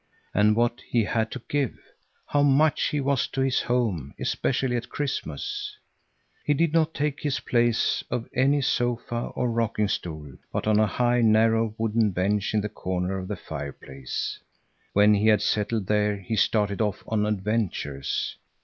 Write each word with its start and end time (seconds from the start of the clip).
And 0.33 0.55
what 0.55 0.81
he 0.87 1.03
had 1.03 1.29
to 1.29 1.41
give! 1.47 1.77
How 2.25 2.41
much 2.41 2.85
he 2.85 2.99
was 2.99 3.27
to 3.27 3.41
his 3.41 3.61
home, 3.61 4.15
especially 4.19 4.75
at 4.75 4.89
Christmas! 4.89 5.77
He 6.43 6.55
did 6.55 6.73
not 6.73 6.95
take 6.95 7.19
his 7.21 7.39
place 7.41 8.03
on 8.09 8.27
any 8.33 8.61
sofa 8.61 9.25
or 9.35 9.51
rocking 9.51 9.87
stool, 9.87 10.33
but 10.51 10.65
on 10.65 10.79
a 10.79 10.87
high, 10.87 11.21
narrow 11.21 11.75
wooden 11.77 12.09
bench 12.09 12.55
in 12.55 12.61
the 12.61 12.67
corner 12.67 13.19
of 13.19 13.27
the 13.27 13.35
fireplace. 13.35 14.39
When 14.93 15.13
he 15.13 15.29
was 15.29 15.43
settled 15.43 15.85
there 15.85 16.17
he 16.17 16.35
started 16.35 16.81
off 16.81 17.03
on 17.07 17.27
adventures. 17.27 18.37